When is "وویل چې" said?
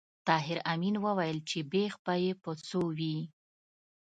1.05-1.59